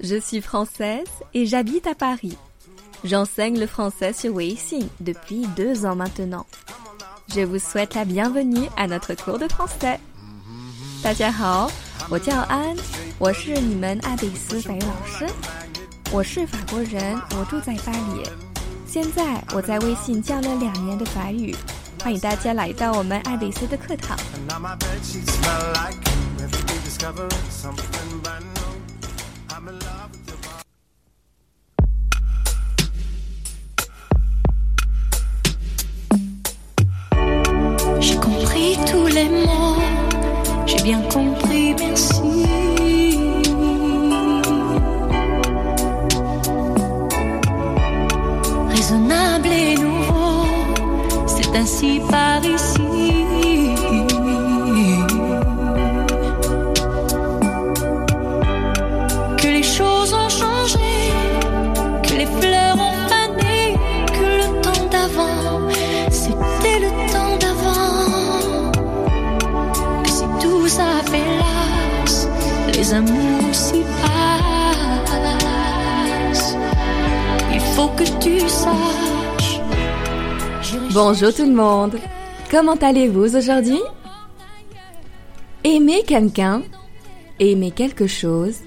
[0.00, 2.36] Je suis française et j'habite à Paris.
[3.04, 6.46] J'enseigne le français sur Weixin depuis deux ans maintenant.
[7.34, 9.98] Je vous souhaite la bienvenue à notre cours de français.
[11.02, 11.70] 大家好，
[12.08, 12.76] 我叫安，
[13.18, 15.26] 我是你们爱贝斯法语老师。
[16.12, 18.22] 我是法国人，我住在巴黎。
[18.86, 21.54] 现在我在微信教了两年的法语，
[22.02, 24.16] 欢迎大家来到我们爱贝斯的课堂。
[37.98, 39.82] J'ai compris tous les mots,
[40.66, 42.46] j'ai bien compris, merci.
[48.68, 50.46] Raisonnable et nouveau,
[51.26, 53.45] c'est ainsi par ici.
[72.86, 74.86] Les amours s'y passent.
[77.52, 79.60] Il faut que tu saches.
[80.92, 81.98] Bonjour tout le monde.
[82.50, 83.80] Comment allez-vous aujourd'hui?
[85.64, 86.62] Aimer quelqu'un,
[87.40, 88.58] aimer quelque chose,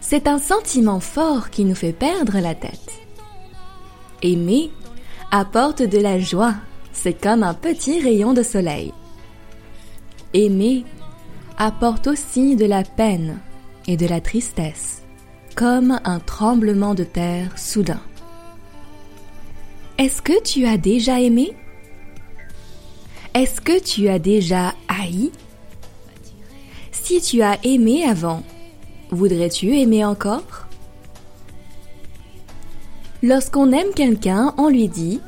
[0.00, 2.90] c'est un sentiment fort qui nous fait perdre la tête.
[4.22, 4.70] Aimer
[5.30, 6.54] apporte de la joie,
[6.92, 8.94] c'est comme un petit rayon de soleil.
[10.32, 10.86] Aimer
[11.58, 13.40] apporte aussi de la peine
[13.88, 15.02] et de la tristesse,
[15.56, 18.00] comme un tremblement de terre soudain.
[19.96, 21.56] Est-ce que tu as déjà aimé?
[23.34, 25.32] Est-ce que tu as déjà haï?
[26.92, 28.42] Si tu as aimé avant,
[29.10, 30.68] voudrais-tu aimer encore?
[33.22, 35.20] Lorsqu'on aime quelqu'un, on lui dit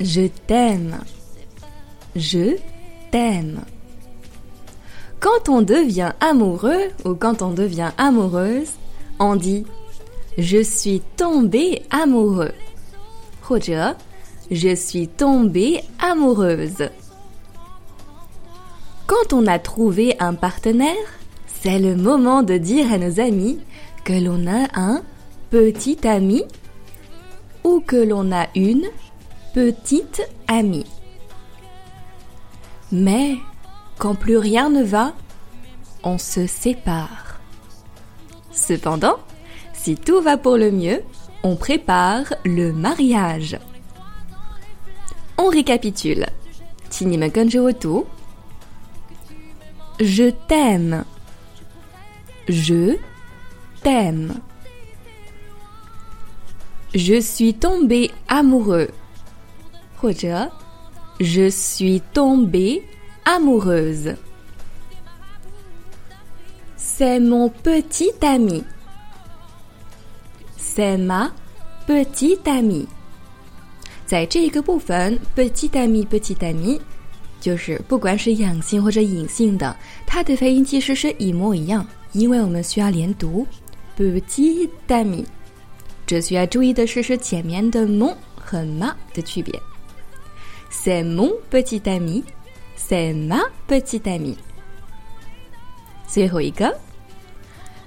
[0.04, 0.98] ⁇Je t'aime⁇
[2.16, 2.56] Je
[3.12, 3.60] t'aime.
[5.20, 8.70] Quand on devient amoureux ou quand on devient amoureuse,
[9.18, 9.62] on dit⁇
[10.38, 12.52] Je suis tombé amoureux
[13.48, 13.96] ⁇或者
[14.50, 16.88] Je suis tombée amoureuse.
[19.06, 20.94] Quand on a trouvé un partenaire,
[21.46, 23.58] c'est le moment de dire à nos amis
[24.04, 25.02] que l'on a un
[25.50, 26.44] petit ami
[27.64, 28.86] ou que l'on a une
[29.52, 30.86] petite amie.
[32.90, 33.36] Mais
[33.98, 35.12] quand plus rien ne va,
[36.04, 37.40] on se sépare.
[38.52, 39.16] Cependant,
[39.72, 41.02] si tout va pour le mieux,
[41.42, 43.58] on prépare le mariage.
[45.36, 46.26] On récapitule.
[50.00, 51.04] Je t'aime.
[52.48, 52.96] Je
[53.82, 54.34] t'aime.
[56.94, 58.88] Je suis tombé amoureux.
[61.20, 62.82] Je suis tombé
[63.27, 64.15] amoureuse.
[66.77, 68.63] C'est mon petit ami.
[70.57, 71.31] C'est ma
[71.87, 72.87] petite amie.
[74.05, 76.79] 在这一个部分，petit ami petit ami，
[77.39, 83.47] 就是不管是阳性或者阴性的，它的发音其实是一模一样，因为我们需要连读
[83.97, 85.25] petit ami。
[86.05, 89.59] 这需要注意的是，是前面的 mon 和 ma 的区别。
[90.69, 92.23] C'est mon petit ami,
[92.78, 94.38] c'est ma petite amie.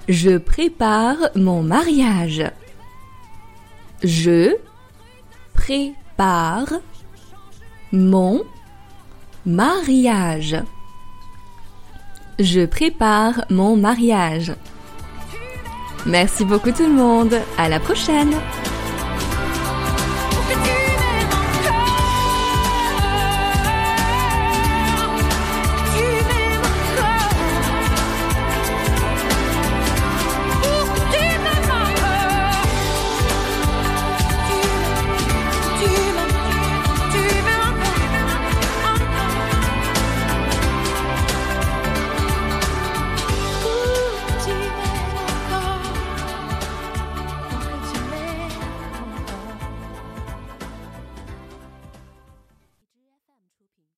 [0.07, 2.43] Je prépare mon mariage.
[4.03, 4.57] Je
[5.53, 6.73] prépare
[7.91, 8.43] mon
[9.45, 10.57] mariage.
[12.39, 14.53] Je prépare mon mariage.
[16.05, 17.39] Merci beaucoup tout le monde.
[17.57, 18.33] À la prochaine.